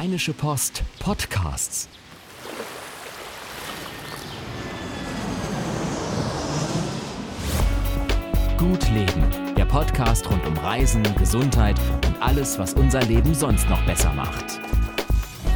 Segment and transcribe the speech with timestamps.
[0.00, 1.86] Rheinische Post Podcasts.
[8.56, 13.84] Gut Leben, der Podcast rund um Reisen, Gesundheit und alles, was unser Leben sonst noch
[13.84, 14.58] besser macht.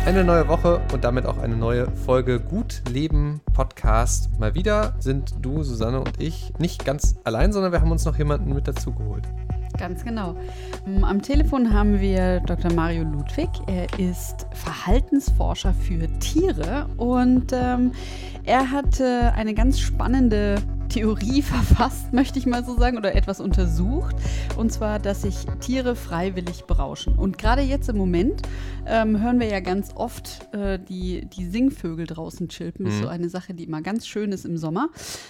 [0.05, 4.29] Eine neue Woche und damit auch eine neue Folge Gut Leben Podcast.
[4.39, 8.19] Mal wieder sind du, Susanne und ich nicht ganz allein, sondern wir haben uns noch
[8.19, 9.27] jemanden mit dazu geholt.
[9.79, 10.37] Ganz genau.
[10.87, 12.73] Mm, am Telefon haben wir Dr.
[12.73, 13.49] Mario Ludwig.
[13.67, 17.93] Er ist Verhaltensforscher für Tiere und ähm,
[18.45, 20.57] er hat äh, eine ganz spannende
[20.89, 24.17] Theorie verfasst, möchte ich mal so sagen, oder etwas untersucht.
[24.57, 27.17] Und zwar, dass sich Tiere freiwillig berauschen.
[27.17, 28.43] Und gerade jetzt im Moment
[28.87, 32.85] ähm, hören wir ja ganz oft äh, die, die Singvögel draußen chilpen.
[32.85, 33.13] Das ist so mhm.
[33.13, 34.89] eine Sache, die immer ganz schön ist im Sommer.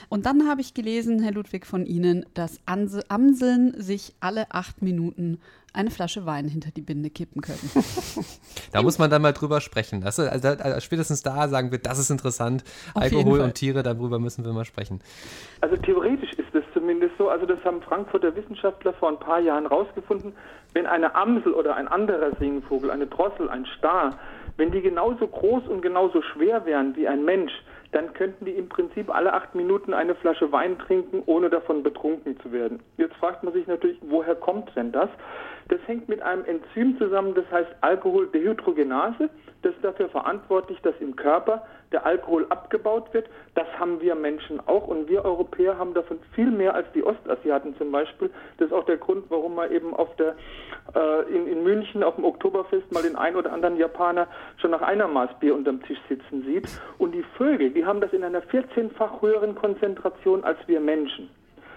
[0.09, 5.38] Und dann habe ich gelesen, Herr Ludwig, von Ihnen, dass Amseln sich alle acht Minuten
[5.74, 7.59] eine Flasche Wein hinter die Binde kippen können.
[8.73, 10.04] da muss man dann mal drüber sprechen.
[10.04, 12.65] Also, also, also, spätestens da sagen wir, das ist interessant.
[12.95, 15.01] Auf Alkohol und Tiere, darüber müssen wir mal sprechen.
[15.60, 17.29] Also theoretisch ist es zumindest so.
[17.29, 20.32] Also das haben Frankfurter Wissenschaftler vor ein paar Jahren rausgefunden.
[20.73, 24.18] Wenn eine Amsel oder ein anderer Singvogel, eine Drossel, ein Star,
[24.57, 27.52] wenn die genauso groß und genauso schwer wären wie ein Mensch,
[27.95, 32.38] dann könnten die im Prinzip alle acht Minuten eine Flasche Wein trinken, ohne davon betrunken
[32.40, 32.80] zu werden.
[32.96, 35.09] Jetzt fragt man sich natürlich, woher kommt denn das?
[35.68, 39.30] Das hängt mit einem Enzym zusammen, das heißt Alkoholdehydrogenase.
[39.62, 43.28] Das ist dafür verantwortlich, dass im Körper der Alkohol abgebaut wird.
[43.54, 47.76] Das haben wir Menschen auch und wir Europäer haben davon viel mehr als die Ostasiaten
[47.79, 48.30] zum Beispiel.
[48.58, 50.34] Das ist auch der Grund, warum man eben auf der,
[50.95, 54.26] äh, in, in München auf dem Oktoberfest mal den einen oder anderen Japaner
[54.58, 56.68] schon nach einer Maß Bier unterm Tisch sitzen sieht.
[56.98, 61.30] Und die Vögel, die haben das in einer 14-fach höheren Konzentration als wir Menschen.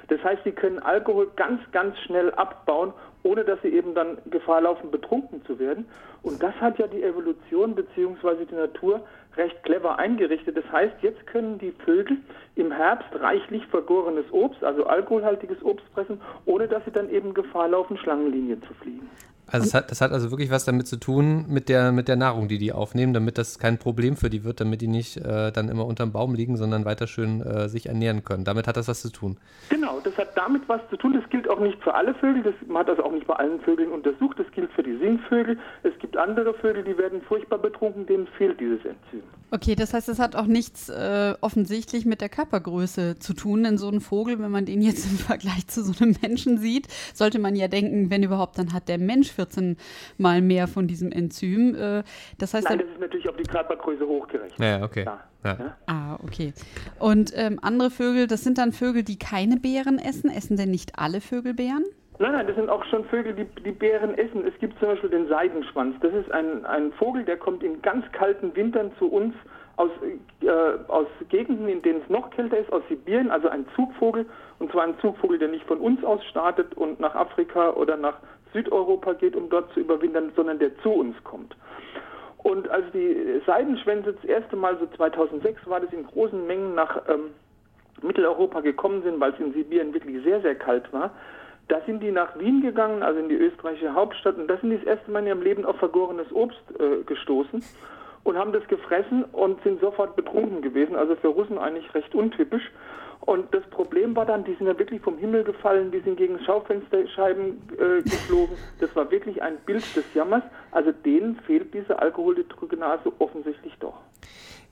[0.07, 4.61] Das heißt, sie können Alkohol ganz, ganz schnell abbauen, ohne dass sie eben dann Gefahr
[4.61, 5.85] laufen, betrunken zu werden.
[6.23, 8.45] Und das hat ja die Evolution bzw.
[8.49, 9.01] die Natur
[9.35, 10.57] recht clever eingerichtet.
[10.57, 12.17] Das heißt, jetzt können die Vögel
[12.55, 17.67] im Herbst reichlich vergorenes Obst, also alkoholhaltiges Obst fressen, ohne dass sie dann eben Gefahr
[17.67, 19.09] laufen, Schlangenlinien zu fliegen.
[19.49, 22.17] Also es hat, das hat also wirklich was damit zu tun mit der, mit der
[22.17, 25.51] Nahrung, die die aufnehmen, damit das kein Problem für die wird, damit die nicht äh,
[25.51, 28.43] dann immer unterm Baum liegen, sondern weiter schön äh, sich ernähren können.
[28.43, 29.37] Damit hat das was zu tun.
[29.69, 31.13] Genau, das hat damit was zu tun.
[31.13, 33.61] Das gilt auch nicht für alle Vögel, das, man hat das auch nicht bei allen
[33.61, 34.37] Vögeln untersucht.
[34.37, 35.57] Das gilt für die Singvögel.
[35.83, 39.23] Es gibt andere Vögel, die werden furchtbar betrunken, denen fehlt dieses Enzym.
[39.49, 43.63] Okay, das heißt, es hat auch nichts äh, offensichtlich mit der Körpergröße zu tun.
[43.63, 46.87] Denn so ein Vogel, wenn man den jetzt im Vergleich zu so einem Menschen sieht,
[47.13, 49.77] sollte man ja denken, wenn überhaupt, dann hat der Mensch 14
[50.17, 51.75] mal mehr von diesem Enzym.
[51.75, 52.03] Äh,
[52.37, 54.59] das heißt, Nein, das ist natürlich auf die Körpergröße hochgerechnet.
[54.59, 55.05] Ja, okay.
[55.05, 55.19] Ja.
[55.43, 55.77] Ja.
[55.85, 56.53] Ah, okay.
[56.99, 60.29] Und ähm, andere Vögel, das sind dann Vögel, die keine Beeren essen.
[60.29, 61.85] Essen denn nicht alle Vögel Beeren?
[62.19, 64.45] Nein, nein, das sind auch schon Vögel, die, die Beeren essen.
[64.45, 65.95] Es gibt zum Beispiel den Seidenschwanz.
[66.01, 69.35] Das ist ein, ein Vogel, der kommt in ganz kalten Wintern zu uns
[69.75, 69.91] aus,
[70.41, 70.49] äh,
[70.87, 74.25] aus Gegenden, in denen es noch kälter ist, aus Sibirien, also ein Zugvogel.
[74.57, 78.17] Und zwar ein Zugvogel, der nicht von uns aus startet und nach Afrika oder nach
[78.53, 81.55] Südeuropa geht, um dort zu überwintern, sondern der zu uns kommt.
[82.37, 87.01] Und als die Seidenschwänze das erste Mal, so 2006, war das in großen Mengen nach
[87.09, 87.31] ähm,
[88.01, 91.11] Mitteleuropa gekommen sind, weil es in Sibirien wirklich sehr, sehr kalt war,
[91.67, 94.77] da sind die nach Wien gegangen, also in die österreichische Hauptstadt, und da sind die
[94.77, 97.61] das erste Mal in ihrem Leben auf vergorenes Obst äh, gestoßen
[98.27, 100.95] und haben das gefressen und sind sofort betrunken gewesen.
[100.97, 102.63] Also für Russen eigentlich recht untypisch.
[103.21, 106.37] Und das Problem war dann, die sind ja wirklich vom Himmel gefallen, die sind gegen
[106.45, 108.57] Schaufensterscheiben äh, geflogen.
[108.79, 110.43] Das war wirklich ein Bild des Jammers.
[110.71, 113.95] Also denen fehlt diese Alkoholdehydrogenase offensichtlich doch.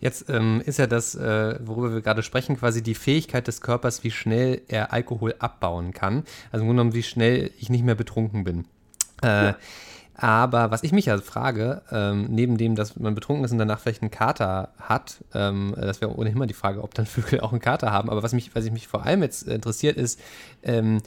[0.02, 4.04] Jetzt ähm, ist ja das, äh, worüber wir gerade sprechen, quasi die Fähigkeit des Körpers,
[4.04, 6.26] wie schnell er Alkohol abbauen kann.
[6.52, 8.66] Also im Grunde genommen, wie schnell ich nicht mehr betrunken bin.
[9.24, 9.56] Äh, ja.
[10.18, 13.80] Aber was ich mich also frage, ähm, neben dem, dass man betrunken ist und danach
[13.80, 17.52] vielleicht einen Kater hat, ähm, das wäre ohnehin mal die Frage, ob dann Vögel auch
[17.52, 18.10] einen Kater haben.
[18.10, 20.20] Aber was mich, was mich vor allem jetzt interessiert, ist,
[20.64, 21.02] ähm,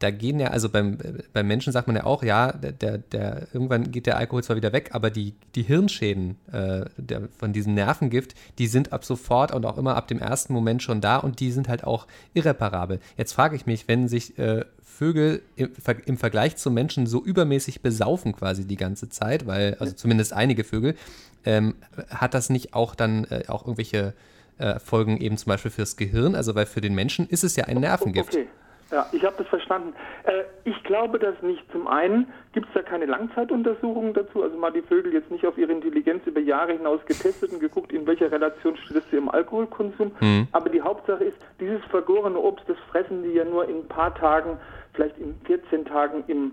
[0.00, 0.98] da gehen ja, also beim,
[1.32, 4.72] beim Menschen sagt man ja auch, ja, der, der, irgendwann geht der Alkohol zwar wieder
[4.72, 9.64] weg, aber die, die Hirnschäden äh, der, von diesem Nervengift, die sind ab sofort und
[9.66, 12.98] auch immer ab dem ersten Moment schon da und die sind halt auch irreparabel.
[13.16, 14.64] Jetzt frage ich mich, wenn sich äh,
[14.98, 15.70] Vögel im,
[16.06, 20.64] im, Vergleich zum Menschen so übermäßig besaufen quasi die ganze Zeit, weil, also zumindest einige
[20.64, 20.96] Vögel,
[21.44, 21.76] ähm,
[22.08, 24.12] hat das nicht auch dann äh, auch irgendwelche
[24.58, 26.34] äh, Folgen eben zum Beispiel fürs Gehirn?
[26.34, 28.34] Also weil für den Menschen ist es ja ein Nervengift.
[28.34, 28.48] Okay.
[28.90, 29.92] Ja, ich habe das verstanden.
[30.24, 31.62] Äh, ich glaube das nicht.
[31.72, 35.58] Zum einen gibt es da keine Langzeituntersuchungen dazu, also mal die Vögel jetzt nicht auf
[35.58, 39.28] ihre Intelligenz über Jahre hinaus getestet und geguckt, in welcher Relation steht es zu ihrem
[39.28, 40.12] Alkoholkonsum.
[40.20, 40.48] Mhm.
[40.52, 44.14] Aber die Hauptsache ist, dieses vergorene Obst, das fressen die ja nur in ein paar
[44.14, 44.58] Tagen
[44.94, 46.52] vielleicht in 14 Tagen im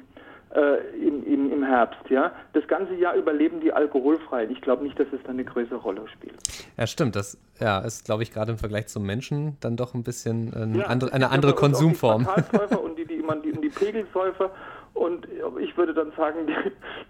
[0.56, 2.10] äh, im, im, im Herbst.
[2.10, 2.32] Ja?
[2.54, 4.48] Das ganze Jahr überleben die alkoholfrei.
[4.50, 6.36] Ich glaube nicht, dass es da eine größere Rolle spielt.
[6.78, 7.16] Ja, stimmt.
[7.16, 10.76] Das ja, ist, glaube ich, gerade im Vergleich zum Menschen dann doch ein bisschen ein
[10.76, 12.28] ja, andere, eine andere Konsumform.
[12.52, 14.52] Die und die, die, die, die Pegelsäufer
[14.96, 15.28] und
[15.60, 16.48] ich würde dann sagen,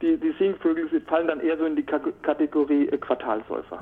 [0.01, 3.79] die, die Singvögel fallen dann eher so in die Kategorie äh, Quartalsäufer.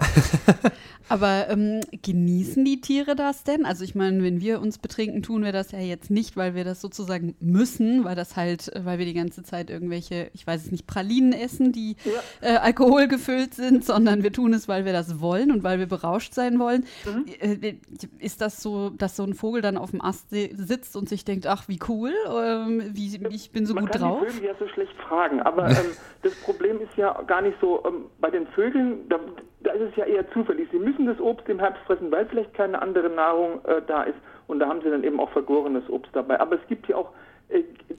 [1.10, 3.66] Aber ähm, genießen die Tiere das denn?
[3.66, 6.66] Also ich meine, wenn wir uns betrinken, tun wir das ja jetzt nicht, weil wir
[6.66, 10.72] das sozusagen müssen, weil das halt, weil wir die ganze Zeit irgendwelche, ich weiß es
[10.72, 12.56] nicht, Pralinen essen, die ja.
[12.56, 15.88] äh, Alkohol gefüllt sind, sondern wir tun es, weil wir das wollen und weil wir
[15.88, 16.86] berauscht sein wollen.
[17.06, 17.26] Mhm.
[17.40, 17.76] Äh,
[18.20, 21.48] ist das so, dass so ein Vogel dann auf dem Ast sitzt und sich denkt,
[21.48, 24.20] ach wie cool, ähm, wie, ich bin so Man gut drauf?
[24.22, 25.92] Die Vögel ja so schlecht fragen, aber ähm,
[26.22, 29.20] das Problem ist ja gar nicht so, ähm, bei den Vögeln, da,
[29.62, 30.70] da ist es ja eher zufällig.
[30.72, 34.18] Sie müssen das Obst im Herbst fressen, weil vielleicht keine andere Nahrung äh, da ist.
[34.48, 36.40] Und da haben sie dann eben auch vergorenes Obst dabei.
[36.40, 37.10] Aber es gibt ja auch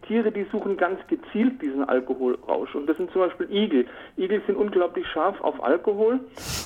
[0.06, 2.74] Tiere, die suchen ganz gezielt diesen Alkoholrausch.
[2.74, 3.86] Und das sind zum Beispiel Igel.
[4.16, 6.20] Igel sind unglaublich scharf auf Alkohol.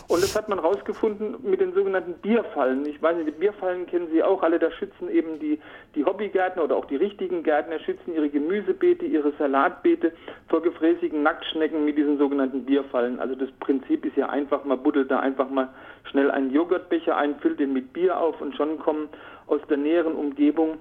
[0.09, 2.87] Und das hat man rausgefunden mit den sogenannten Bierfallen.
[2.87, 4.59] Ich weiß nicht, die Bierfallen kennen Sie auch alle.
[4.59, 5.61] Da schützen eben die,
[5.95, 10.13] die Hobbygärtner oder auch die richtigen Gärtner schützen ihre Gemüsebeete, ihre Salatbeete
[10.49, 13.21] vor gefräßigen Nacktschnecken mit diesen sogenannten Bierfallen.
[13.21, 15.69] Also das Prinzip ist ja einfach, man buddelt da einfach mal
[16.05, 19.09] schnell einen Joghurtbecher ein, füllt den mit Bier auf und schon kommen
[19.47, 20.79] aus der näheren Umgebung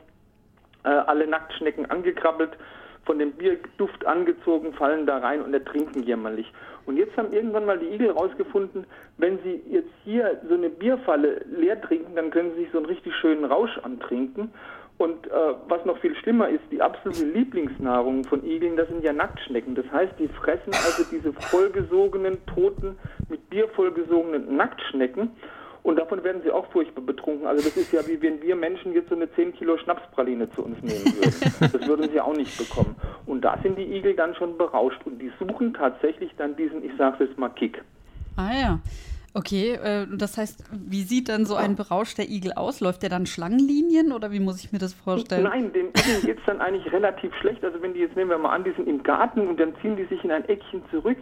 [0.88, 2.52] äh, alle Nacktschnecken angekrabbelt,
[3.06, 6.52] von dem Bierduft angezogen, fallen da rein und ertrinken jämmerlich.
[6.86, 8.86] Und jetzt haben irgendwann mal die Igel rausgefunden,
[9.18, 12.88] wenn sie jetzt hier so eine Bierfalle leer trinken, dann können sie sich so einen
[12.88, 14.52] richtig schönen Rausch antrinken.
[14.98, 15.30] Und äh,
[15.68, 19.76] was noch viel schlimmer ist, die absolute Lieblingsnahrung von Igeln, das sind ja Nacktschnecken.
[19.76, 22.98] Das heißt, die fressen also diese vollgesogenen, toten,
[23.30, 25.32] mit Bier vollgesogenen Nacktschnecken.
[25.88, 27.48] Und davon werden sie auch furchtbar betrunken.
[27.48, 30.66] Also das ist ja wie wenn wir Menschen jetzt so eine 10 Kilo Schnapspraline zu
[30.66, 31.72] uns nehmen würden.
[31.80, 32.98] Das würden sie auch nicht bekommen.
[33.26, 36.92] Und da sind die Igel dann schon berauscht und die suchen tatsächlich dann diesen, ich
[36.98, 37.82] sage es jetzt mal, Kick.
[38.36, 38.80] Ah ja.
[39.34, 42.82] Okay, äh, das heißt, wie sieht dann so ein berauschter Igel aus?
[42.82, 45.44] Läuft der dann Schlangenlinien oder wie muss ich mir das vorstellen?
[45.44, 47.64] Nein, den Igeln geht es dann eigentlich relativ schlecht.
[47.64, 49.96] Also wenn die jetzt, nehmen wir mal an, die sind im Garten und dann ziehen
[49.96, 51.18] die sich in ein Eckchen zurück,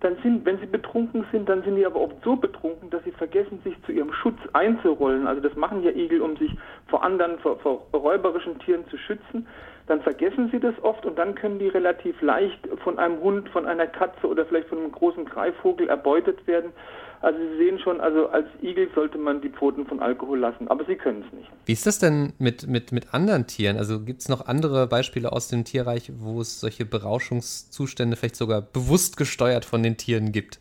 [0.00, 3.12] dann sind, wenn sie betrunken sind, dann sind die aber oft so betrunken, dass sie
[3.12, 5.26] vergessen, sich zu ihrem Schutz einzurollen.
[5.26, 6.50] Also das machen ja Igel, um sich
[6.88, 9.46] vor anderen, vor, vor räuberischen Tieren zu schützen.
[9.86, 13.66] Dann vergessen sie das oft und dann können die relativ leicht von einem Hund, von
[13.66, 16.72] einer Katze oder vielleicht von einem großen Greifvogel erbeutet werden.
[17.22, 20.86] Also Sie sehen schon, also als Igel sollte man die Pfoten von Alkohol lassen, aber
[20.86, 21.50] sie können es nicht.
[21.66, 23.76] Wie ist das denn mit, mit, mit anderen Tieren?
[23.76, 28.62] Also gibt es noch andere Beispiele aus dem Tierreich, wo es solche Berauschungszustände vielleicht sogar
[28.62, 30.60] bewusst gesteuert von den Tieren gibt?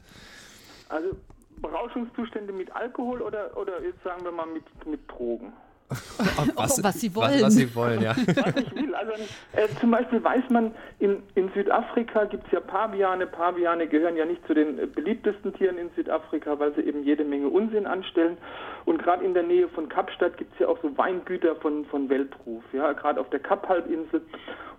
[0.90, 1.16] Also
[1.62, 5.54] Berauschungszustände mit Alkohol oder, oder jetzt sagen wir mal mit, mit Drogen?
[5.90, 7.34] Was, oh, was, sie wollen.
[7.34, 8.12] Was, was, sie wollen, ja.
[8.12, 8.94] was ich will.
[8.94, 9.12] Also
[9.54, 13.26] äh, zum Beispiel weiß man, in, in Südafrika gibt es ja Paviane.
[13.26, 17.24] Paviane gehören ja nicht zu den äh, beliebtesten Tieren in Südafrika, weil sie eben jede
[17.24, 18.38] Menge Unsinn anstellen.
[18.86, 22.10] Und gerade in der Nähe von Kapstadt gibt es ja auch so Weingüter von, von
[22.10, 24.22] Weltruf, ja, gerade auf der Kaphalbinsel.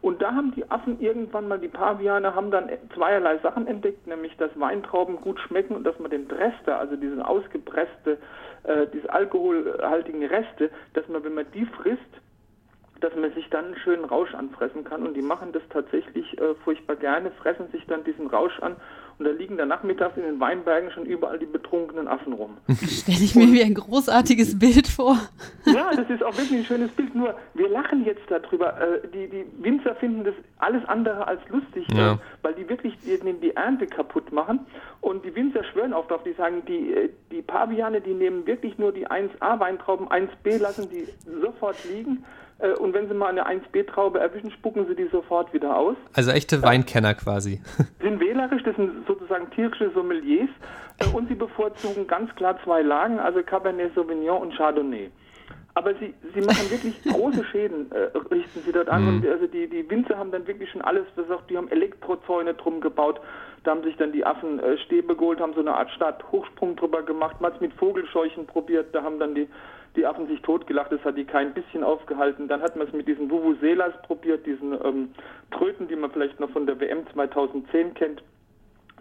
[0.02, 4.34] Und da haben die Affen irgendwann mal, die Paviane, haben dann zweierlei Sachen entdeckt, nämlich
[4.38, 8.18] dass Weintrauben gut schmecken und dass man den Drester, also diese ausgepresste
[8.64, 12.00] äh, diese alkoholhaltigen Reste, dass man, wenn man die frisst,
[13.00, 15.06] dass man sich dann einen schönen Rausch anfressen kann.
[15.06, 18.76] Und die machen das tatsächlich äh, furchtbar gerne, fressen sich dann diesen Rausch an.
[19.18, 22.56] Und da liegen dann nachmittags in den Weinbergen schon überall die betrunkenen Affen rum.
[22.70, 25.18] Stelle ich mir wie ein großartiges Bild vor.
[25.66, 27.14] Ja, das ist auch wirklich ein schönes Bild.
[27.14, 28.80] Nur, wir lachen jetzt darüber.
[28.80, 32.14] Äh, die, die Winzer finden das alles andere als lustig, ja.
[32.14, 34.60] äh, weil die wirklich die, die Ernte kaputt machen.
[35.00, 38.78] Und die Winzer schwören auch darauf, die sagen, die, äh, die Paviane, die nehmen wirklich
[38.78, 41.06] nur die 1A-Weintrauben, 1B lassen die
[41.40, 42.24] sofort liegen
[42.78, 45.96] und wenn sie mal eine 1B-Traube erwischen, spucken sie die sofort wieder aus.
[46.14, 47.60] Also echte Weinkenner quasi.
[48.00, 50.50] Sind wählerisch, das sind sozusagen tierische Sommeliers
[50.98, 55.10] äh, und sie bevorzugen ganz klar zwei Lagen, also Cabernet Sauvignon und Chardonnay.
[55.74, 59.02] Aber sie, sie machen wirklich große Schäden, äh, richten sie dort an.
[59.02, 59.08] Mhm.
[59.08, 62.80] Und also die, die Winzer haben dann wirklich schon alles versucht, die haben Elektrozäune drum
[62.80, 63.20] gebaut.
[63.64, 67.02] Da haben sich dann die Affen äh, Stäbe geholt, haben so eine Art Stadthochsprung drüber
[67.02, 69.48] gemacht, man hat es mit Vogelscheuchen probiert, da haben dann die
[69.96, 72.48] die Affen sich totgelacht, das hat die kein bisschen aufgehalten.
[72.48, 75.10] Dann hat man es mit diesen Vuvuzelas probiert, diesen ähm,
[75.50, 78.22] Tröten, die man vielleicht noch von der WM 2010 kennt.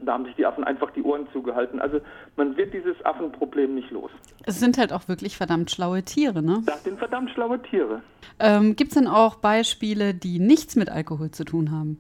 [0.01, 1.81] Da haben sich die Affen einfach die Ohren zugehalten.
[1.81, 1.99] Also
[2.37, 4.11] man wird dieses Affenproblem nicht los.
[4.45, 6.63] Es sind halt auch wirklich verdammt schlaue Tiere, ne?
[6.65, 8.01] Das sind verdammt schlaue Tiere.
[8.39, 11.99] Ähm, Gibt es denn auch Beispiele, die nichts mit Alkohol zu tun haben?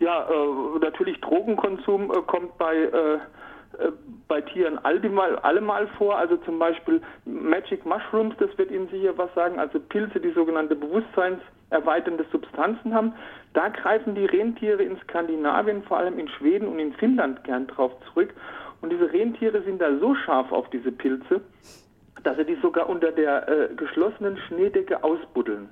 [0.00, 3.18] Ja, äh, natürlich Drogenkonsum äh, kommt bei äh,
[4.28, 6.16] bei Tieren allemal, allemal vor.
[6.16, 10.74] Also zum Beispiel Magic Mushrooms, das wird Ihnen sicher was sagen, also Pilze, die sogenannte
[10.74, 13.14] bewusstseinserweiternde Substanzen haben.
[13.52, 17.92] Da greifen die Rentiere in Skandinavien, vor allem in Schweden und in Finnland gern drauf
[18.12, 18.34] zurück.
[18.80, 21.40] Und diese Rentiere sind da so scharf auf diese Pilze,
[22.22, 25.68] dass sie die sogar unter der äh, geschlossenen Schneedecke ausbuddeln.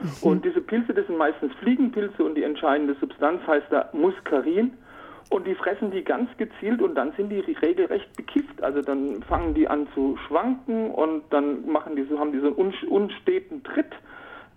[0.00, 0.10] Mhm.
[0.22, 4.72] Und diese Pilze, das sind meistens Fliegenpilze und die entscheidende Substanz heißt da Muskarin.
[5.34, 8.62] Und die fressen die ganz gezielt und dann sind die regelrecht bekifft.
[8.62, 12.56] Also dann fangen die an zu schwanken und dann machen die so, haben die so
[12.56, 13.90] einen unsteten Tritt.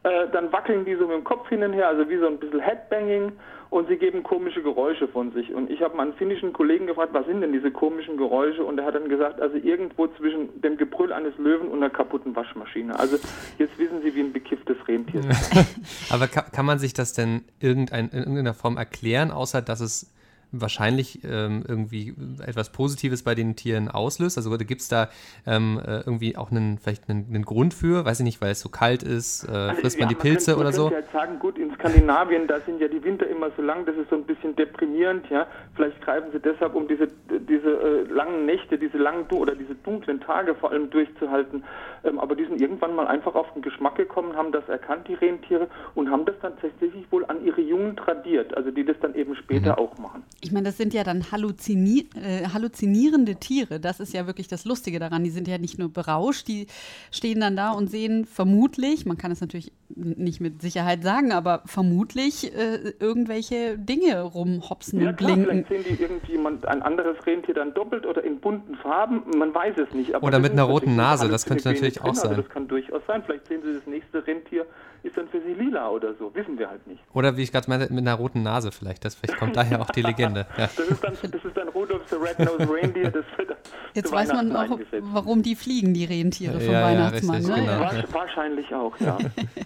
[0.03, 2.37] Äh, dann wackeln die so mit dem Kopf hin und her, also wie so ein
[2.37, 3.31] bisschen Headbanging
[3.71, 5.51] und sie geben komische Geräusche von sich.
[5.51, 8.63] Und ich habe meinen finnischen Kollegen gefragt, was sind denn diese komischen Geräusche?
[8.63, 12.35] Und er hat dann gesagt, also irgendwo zwischen dem Gebrüll eines Löwen und einer kaputten
[12.35, 12.99] Waschmaschine.
[12.99, 13.17] Also
[13.57, 16.13] jetzt wissen Sie, wie ein bekifftes Rentier ist.
[16.13, 20.13] Aber kann, kann man sich das denn irgendein, in irgendeiner Form erklären, außer dass es
[20.51, 24.37] wahrscheinlich ähm, irgendwie etwas Positives bei den Tieren auslöst?
[24.37, 25.09] Also gibt es da
[25.45, 28.05] ähm, äh, irgendwie auch einen, vielleicht einen, einen, Grund für?
[28.05, 30.51] Weiß ich nicht, weil es so kalt ist, äh, also, frisst man ja, die Pilze
[30.51, 30.87] man könnte, oder man so?
[30.87, 33.95] Ich halt sagen, gut, in Skandinavien, da sind ja die Winter immer so lang, das
[33.95, 35.47] ist so ein bisschen deprimierend, ja.
[35.75, 40.21] Vielleicht greifen sie deshalb, um diese, diese äh, langen Nächte, diese langen oder diese dunklen
[40.21, 41.63] Tage vor allem durchzuhalten.
[42.03, 45.15] Ähm, aber die sind irgendwann mal einfach auf den Geschmack gekommen, haben das erkannt, die
[45.15, 49.15] Rentiere, und haben das dann tatsächlich wohl an ihre Jungen tradiert, also die das dann
[49.15, 49.77] eben später mhm.
[49.77, 50.23] auch machen.
[50.41, 53.79] Ich meine, das sind ja dann halluzini äh, halluzinierende Tiere.
[53.79, 55.23] Das ist ja wirklich das Lustige daran.
[55.23, 56.67] Die sind ja nicht nur berauscht, die
[57.11, 61.63] stehen dann da und sehen vermutlich, man kann es natürlich nicht mit Sicherheit sagen, aber
[61.65, 65.65] vermutlich äh, irgendwelche Dinge rumhopsen ja, und klar, blinken.
[65.65, 69.75] Vielleicht sehen die irgendjemand ein anderes Rentier dann doppelt oder in bunten Farben, man weiß
[69.77, 70.13] es nicht.
[70.21, 72.29] oder mit einer roten Nase, das könnte natürlich auch sein.
[72.29, 73.23] Also das kann durchaus sein.
[73.25, 74.67] Vielleicht sehen sie das nächste Rentier
[75.03, 76.33] ist dann für sie lila oder so.
[76.35, 77.01] Wissen wir halt nicht.
[77.13, 79.05] Oder wie ich gerade meinte, mit einer roten Nase vielleicht.
[79.05, 80.26] Das, vielleicht kommt daher auch die Legende.
[80.35, 80.45] Ja.
[80.57, 83.11] Das, ist dann, das ist dann Rudolph the Red-Nosed Reindeer.
[83.11, 83.57] Das wird
[83.93, 84.79] Jetzt weiß man auch,
[85.13, 87.41] warum die fliegen, die Rentiere vom ja, Weihnachtsmann.
[87.41, 88.01] Ja, richtig, ne?
[88.01, 88.13] genau.
[88.13, 89.17] Wahrscheinlich auch, ja.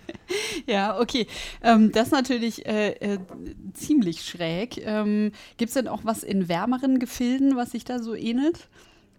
[0.66, 1.28] ja, okay.
[1.64, 3.20] Ähm, das ist natürlich äh, äh,
[3.74, 4.78] ziemlich schräg.
[4.86, 8.70] Ähm, Gibt es denn auch was in wärmeren Gefilden, was sich da so ähnelt?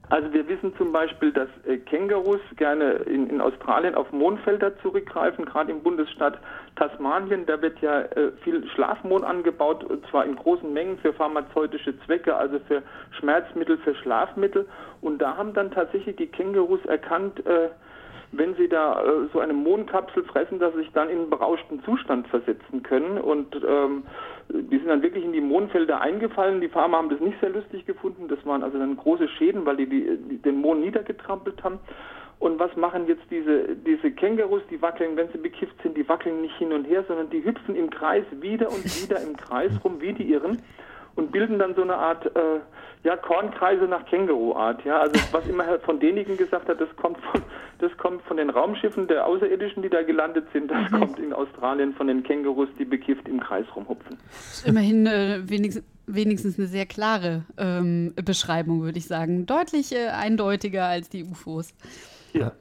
[0.08, 5.46] Also wir wissen zum Beispiel, dass äh, Kängurus gerne in, in, Australien auf Mondfelder zurückgreifen,
[5.46, 6.38] gerade im Bundesstaat
[6.76, 7.46] Tasmanien.
[7.46, 12.34] Da wird ja äh, viel Schlafmohn angebaut, und zwar in großen Mengen für pharmazeutische Zwecke,
[12.34, 12.82] also für
[13.18, 14.66] Schmerzmittel, für Schlafmittel.
[15.00, 17.68] Und da haben dann tatsächlich die Kängurus erkannt, äh,
[18.32, 21.82] wenn sie da äh, so eine Mondkapsel fressen, dass sie sich dann in einen berauschten
[21.84, 23.18] Zustand versetzen können.
[23.18, 24.04] Und ähm,
[24.48, 26.60] die sind dann wirklich in die Mondfelder eingefallen.
[26.60, 28.28] Die Farmer haben das nicht sehr lustig gefunden.
[28.28, 31.78] Das waren also dann große Schäden, weil die, die, die den Mond niedergetrampelt haben.
[32.42, 34.62] Und was machen jetzt diese, diese Kängurus?
[34.68, 37.76] Die wackeln, wenn sie bekifft sind, die wackeln nicht hin und her, sondern die hüpfen
[37.76, 40.60] im Kreis wieder und wieder im Kreis rum, wie die Irren
[41.14, 42.58] und bilden dann so eine Art äh,
[43.04, 44.84] ja, Kornkreise nach Känguruart.
[44.84, 47.42] Ja, also was immer von denjenigen gesagt hat, das kommt von,
[47.78, 50.68] das kommt von den Raumschiffen der Außerirdischen, die da gelandet sind.
[50.68, 50.98] Das mhm.
[50.98, 54.18] kommt in Australien von den Kängurus, die bekifft im Kreis rumhupfen.
[54.64, 59.46] Immerhin äh, wenigstens, wenigstens eine sehr klare ähm, Beschreibung, würde ich sagen.
[59.46, 61.74] Deutlich äh, eindeutiger als die UFOs.
[62.32, 62.52] Ja.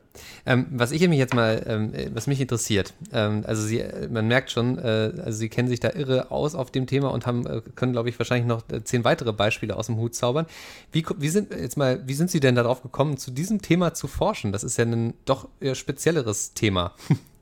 [0.46, 4.52] Ähm, was ich mich jetzt mal, ähm, was mich interessiert, ähm, also Sie, man merkt
[4.52, 7.62] schon, äh, also Sie kennen sich da irre aus auf dem Thema und haben, äh,
[7.76, 10.46] können, glaube ich, wahrscheinlich noch äh, zehn weitere Beispiele aus dem Hut zaubern.
[10.92, 14.08] Wie, wie sind jetzt mal, wie sind Sie denn darauf gekommen, zu diesem Thema zu
[14.08, 14.52] forschen?
[14.52, 16.94] Das ist ja ein doch spezielleres Thema.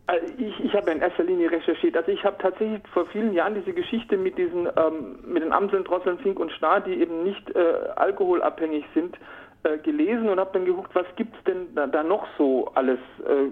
[0.10, 1.96] Also ich, ich habe in erster Linie recherchiert.
[1.96, 5.84] Also ich habe tatsächlich vor vielen Jahren diese Geschichte mit diesen, ähm, mit den Amseln,
[5.84, 7.60] Drosseln, Fink und Star, die eben nicht äh,
[7.96, 9.16] alkoholabhängig sind,
[9.64, 13.00] äh, gelesen und habe dann geguckt, was gibt es denn da, da, noch so alles?
[13.28, 13.44] Äh,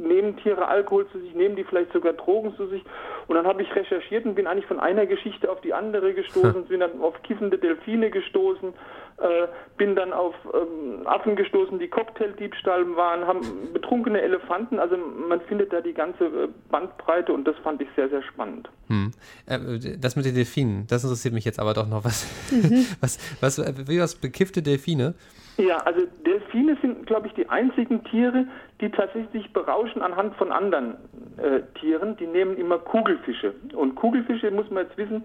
[0.00, 2.84] nehmen Tiere Alkohol zu sich, nehmen die vielleicht sogar Drogen zu sich?
[3.26, 6.64] Und dann habe ich recherchiert und bin eigentlich von einer Geschichte auf die andere gestoßen,
[6.68, 8.72] bin dann auf kiffende Delfine gestoßen,
[9.20, 13.40] äh, bin dann auf ähm, Affen gestoßen, die Cocktaildiebstahl waren, haben
[13.72, 18.08] betrunkene Elefanten, also man findet da die ganze äh, Bandbreite und das fand ich sehr,
[18.08, 18.68] sehr spannend.
[18.88, 19.12] Hm.
[19.46, 22.04] Äh, das mit den Delfinen, das interessiert mich jetzt aber doch noch.
[22.04, 22.86] Was, mhm.
[23.00, 23.58] was, was,
[23.88, 25.14] wie was bekiffte Delfine?
[25.58, 28.46] Ja, also Delfine sind, glaube ich, die einzigen Tiere,
[28.80, 30.94] die tatsächlich berauschen anhand von anderen
[31.36, 32.16] äh, Tieren.
[32.16, 33.54] Die nehmen immer Kugelfische.
[33.74, 35.24] Und Kugelfische, muss man jetzt wissen,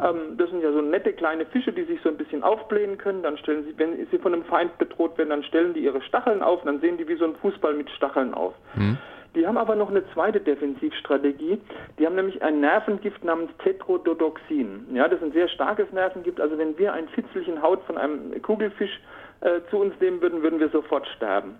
[0.00, 3.22] ähm, das sind ja so nette kleine Fische, die sich so ein bisschen aufblähen können.
[3.22, 6.42] Dann stellen sie, wenn sie von einem Feind bedroht werden, dann stellen die ihre Stacheln
[6.42, 8.54] auf dann sehen die wie so ein Fußball mit Stacheln auf.
[8.74, 8.98] Mhm.
[9.34, 11.58] Die haben aber noch eine zweite Defensivstrategie.
[11.98, 14.86] Die haben nämlich ein Nervengift namens Tetrodotoxin.
[14.94, 16.40] Ja, das ist ein sehr starkes Nervengift.
[16.40, 19.00] Also wenn wir ein Fitzelchen Haut von einem Kugelfisch
[19.40, 21.56] äh, zu uns nehmen würden, würden wir sofort sterben.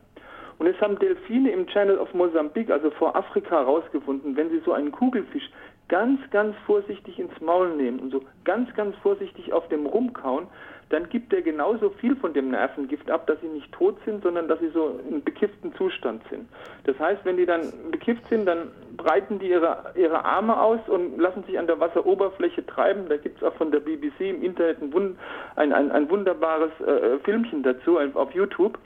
[0.58, 4.72] Und es haben Delfine im Channel of Mosambik, also vor Afrika, herausgefunden, wenn sie so
[4.72, 5.50] einen Kugelfisch
[5.88, 10.46] ganz, ganz vorsichtig ins Maul nehmen und so ganz, ganz vorsichtig auf dem rumkauen,
[10.90, 14.48] dann gibt der genauso viel von dem Nervengift ab, dass sie nicht tot sind, sondern
[14.48, 16.46] dass sie so im bekifften Zustand sind.
[16.84, 21.18] Das heißt, wenn die dann bekifft sind, dann breiten die ihre, ihre Arme aus und
[21.18, 23.08] lassen sich an der Wasseroberfläche treiben.
[23.08, 27.62] Da gibt es auch von der BBC im Internet ein, ein, ein, wunderbares äh, Filmchen
[27.62, 28.78] dazu auf YouTube.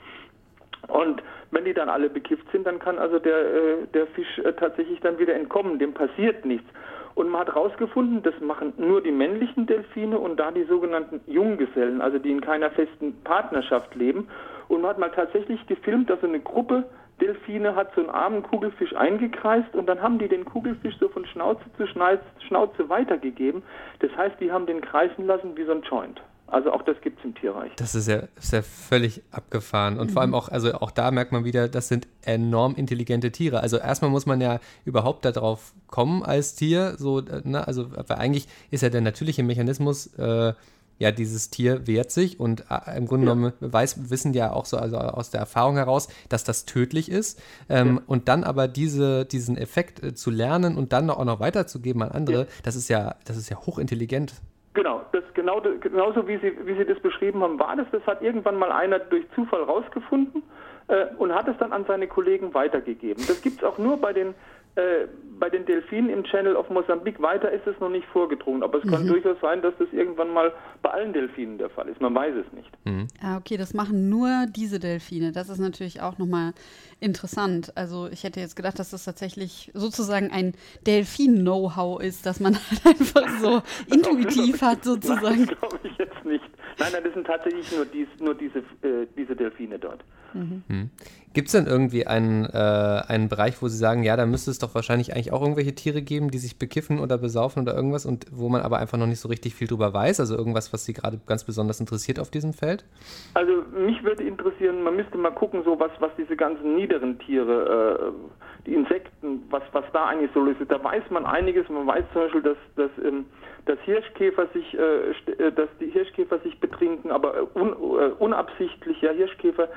[0.89, 4.53] Und wenn die dann alle bekifft sind, dann kann also der, äh, der Fisch äh,
[4.53, 5.79] tatsächlich dann wieder entkommen.
[5.79, 6.67] Dem passiert nichts.
[7.15, 12.01] Und man hat herausgefunden, das machen nur die männlichen Delfine und da die sogenannten Junggesellen,
[12.01, 14.27] also die in keiner festen Partnerschaft leben.
[14.67, 16.85] Und man hat mal tatsächlich gefilmt, dass eine Gruppe
[17.19, 21.25] Delfine hat so einen armen Kugelfisch eingekreist und dann haben die den Kugelfisch so von
[21.25, 23.63] Schnauze zu Schnauze weitergegeben.
[23.99, 26.21] Das heißt, die haben den kreisen lassen wie so ein Joint.
[26.51, 27.71] Also auch das gibt es im Tierreich.
[27.75, 29.99] Das ist ja, ist ja völlig abgefahren.
[29.99, 30.13] Und mhm.
[30.13, 33.61] vor allem auch, also auch da merkt man wieder, das sind enorm intelligente Tiere.
[33.61, 36.95] Also erstmal muss man ja überhaupt darauf kommen als Tier.
[36.97, 40.53] So, ne, also, weil eigentlich ist ja der natürliche Mechanismus, äh,
[40.99, 43.33] ja, dieses Tier wehrt sich und äh, im Grunde ja.
[43.33, 47.41] genommen weiß, wissen ja auch so also aus der Erfahrung heraus, dass das tödlich ist.
[47.69, 48.01] Ähm, ja.
[48.05, 52.11] Und dann aber diese, diesen Effekt äh, zu lernen und dann auch noch weiterzugeben an
[52.11, 52.47] andere, ja.
[52.63, 54.33] das ist ja, das ist ja hochintelligent.
[54.79, 57.85] Genau, das genau genauso wie Sie, wie Sie das beschrieben haben, war das.
[57.91, 60.41] Das hat irgendwann mal einer durch Zufall rausgefunden
[60.87, 63.21] äh, und hat es dann an seine Kollegen weitergegeben.
[63.27, 64.33] Das gibt es auch nur bei den
[64.75, 65.07] äh,
[65.39, 68.61] bei den Delfinen im Channel of Mosambik weiter ist es noch nicht vorgedrungen.
[68.61, 68.89] Aber es mhm.
[68.89, 72.01] kann durchaus sein, dass das irgendwann mal bei allen Delfinen der Fall ist.
[72.01, 72.69] Man weiß es nicht.
[72.83, 73.07] Mhm.
[73.21, 75.31] Ah, okay, das machen nur diese Delfine.
[75.31, 76.53] Das ist natürlich auch nochmal
[76.99, 77.71] interessant.
[77.75, 80.53] Also ich hätte jetzt gedacht, dass das tatsächlich sozusagen ein
[80.85, 83.61] Delfin-Know-how ist, dass man halt einfach so
[83.93, 85.47] intuitiv hat sozusagen.
[85.47, 86.43] Das glaube ich jetzt nicht.
[86.79, 90.03] Nein, nein, das sind tatsächlich nur, dies, nur diese, äh, diese Delfine dort.
[90.33, 90.63] Mhm.
[90.67, 90.89] Hm.
[91.33, 94.59] Gibt es denn irgendwie einen, äh, einen Bereich, wo Sie sagen, ja, da müsste es
[94.59, 98.25] doch wahrscheinlich eigentlich auch irgendwelche Tiere geben, die sich bekiffen oder besaufen oder irgendwas und
[98.31, 100.19] wo man aber einfach noch nicht so richtig viel drüber weiß?
[100.19, 102.85] Also irgendwas, was Sie gerade ganz besonders interessiert auf diesem Feld?
[103.33, 108.11] Also mich würde interessieren, man müsste mal gucken, so was, was diese ganzen niederen Tiere,
[108.11, 110.59] äh, die Insekten, was, was da eigentlich so ist.
[110.67, 111.69] Da weiß man einiges.
[111.69, 113.25] Man weiß zum Beispiel, dass, dass ähm,
[113.65, 119.01] dass Hirschkäfer sich, äh, äh, dass die Hirschkäfer sich betrinken, aber äh, un, äh, unabsichtlich.
[119.01, 119.69] Ja, Hirschkäfer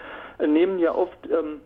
[0.47, 1.61] nehmen ja oft ähm,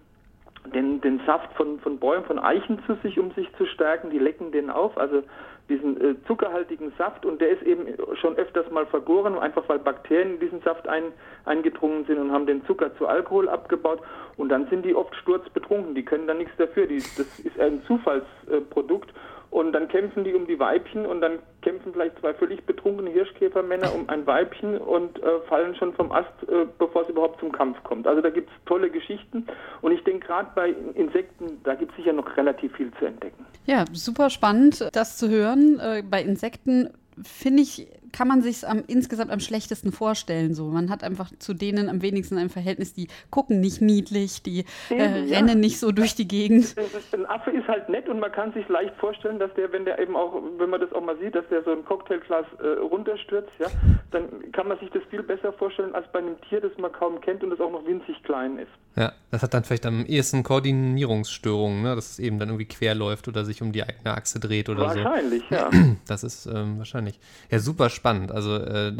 [0.74, 4.11] den, den Saft von, von Bäumen, von Eichen zu sich, um sich zu stärken.
[4.11, 5.22] Die lecken den auf, also
[5.68, 7.87] diesen äh, zuckerhaltigen Saft und der ist eben
[8.20, 11.05] schon öfters mal vergoren, einfach weil Bakterien in diesen Saft ein,
[11.44, 14.00] eingedrungen sind und haben den Zucker zu Alkohol abgebaut
[14.37, 17.83] und dann sind die oft sturzbetrunken, die können da nichts dafür, die, das ist ein
[17.87, 19.12] Zufallsprodukt
[19.50, 23.92] und dann kämpfen die um die Weibchen und dann kämpfen vielleicht zwei völlig betrunkene Hirschkäfermänner
[23.92, 27.83] um ein Weibchen und äh, fallen schon vom Ast, äh, bevor es überhaupt zum Kampf
[27.83, 28.07] kommt.
[28.07, 29.46] Also da gibt es tolle Geschichten
[29.83, 33.44] und ich denke gerade bei Insekten, da gibt es sicher noch relativ viel zu entdecken.
[33.64, 35.81] Ja, super spannend, das zu hören.
[35.81, 36.90] Äh, bei Insekten
[37.24, 40.55] finde ich, kann man sich am, insgesamt am schlechtesten vorstellen.
[40.55, 42.94] So, man hat einfach zu denen am wenigsten ein Verhältnis.
[42.94, 45.37] Die gucken nicht niedlich, die äh, ja.
[45.37, 46.74] rennen nicht so durch die Gegend.
[47.12, 49.98] Ein Affe ist halt nett und man kann sich leicht vorstellen, dass der, wenn der
[49.98, 53.52] eben auch, wenn man das auch mal sieht, dass der so ein Cocktailglas äh, runterstürzt,
[53.59, 53.66] ja,
[54.11, 57.20] dann kann man sich das viel besser vorstellen als bei einem Tier, das man kaum
[57.20, 58.70] kennt und das auch noch winzig klein ist.
[58.96, 61.94] Ja, das hat dann vielleicht am ehesten Koordinierungsstörungen, ne?
[61.94, 64.87] dass es eben dann irgendwie quer läuft oder sich um die eigene Achse dreht oder
[64.87, 65.57] wahrscheinlich, so.
[65.57, 65.96] Wahrscheinlich, ja.
[66.09, 67.20] Das ist ähm, wahrscheinlich.
[67.50, 68.06] Ja, super spannend.
[68.07, 68.92] Also äh,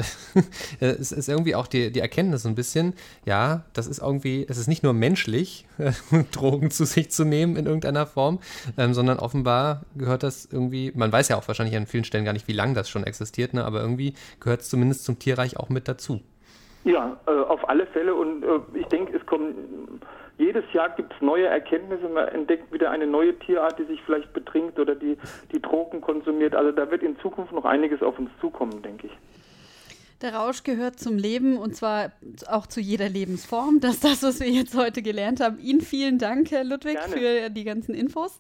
[0.81, 4.59] es ist irgendwie auch die, die Erkenntnis so ein bisschen, ja, das ist irgendwie, es
[4.59, 5.67] ist nicht nur menschlich,
[6.33, 8.41] Drogen zu sich zu nehmen in irgendeiner Form,
[8.77, 12.33] ähm, sondern offenbar gehört das irgendwie, man weiß ja auch wahrscheinlich an vielen Stellen gar
[12.33, 13.65] nicht, wie lange das schon existiert, ne?
[13.65, 16.21] aber irgendwie gehört es zumindest zum Tierreich auch mit dazu.
[16.85, 18.15] Ja, äh, auf alle Fälle.
[18.15, 20.01] Und äh, ich denke, es kommen
[20.39, 22.09] jedes Jahr gibt es neue Erkenntnisse.
[22.09, 25.17] Man entdeckt wieder eine neue Tierart, die sich vielleicht betrinkt oder die,
[25.53, 26.55] die Drogen konsumiert.
[26.55, 29.13] Also da wird in Zukunft noch einiges auf uns zukommen, denke ich.
[30.23, 32.13] Der Rausch gehört zum Leben und zwar
[32.49, 33.81] auch zu jeder Lebensform.
[33.81, 35.59] Das ist das, was wir jetzt heute gelernt haben.
[35.59, 37.15] Ihnen vielen Dank, Herr Ludwig, Gerne.
[37.15, 38.39] für die ganzen Infos.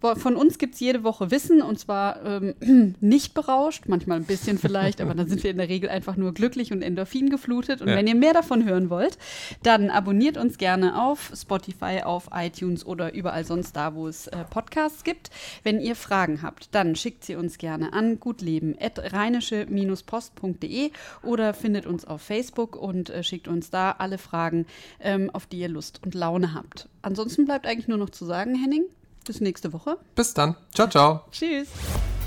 [0.00, 2.54] Von uns gibt es jede Woche Wissen und zwar ähm,
[3.00, 6.32] nicht berauscht, manchmal ein bisschen vielleicht, aber dann sind wir in der Regel einfach nur
[6.32, 7.82] glücklich und Endorphin geflutet.
[7.82, 7.96] Und ja.
[7.96, 9.18] wenn ihr mehr davon hören wollt,
[9.62, 14.38] dann abonniert uns gerne auf Spotify, auf iTunes oder überall sonst da, wo es äh,
[14.48, 15.28] Podcasts gibt.
[15.64, 20.92] Wenn ihr Fragen habt, dann schickt sie uns gerne an gutleben.rheinische-post.de
[21.22, 24.66] oder findet uns auf Facebook und äh, schickt uns da alle Fragen,
[25.00, 26.88] ähm, auf die ihr Lust und Laune habt.
[27.02, 28.84] Ansonsten bleibt eigentlich nur noch zu sagen, Henning,
[29.24, 29.96] bis nächste Woche.
[30.14, 30.56] Bis dann.
[30.74, 31.24] Ciao, ciao.
[31.30, 31.68] Tschüss.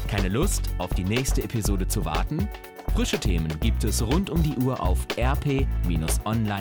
[0.07, 2.47] Keine Lust, auf die nächste Episode zu warten?
[2.93, 6.59] Frische Themen gibt es rund um die Uhr auf rp-online.de.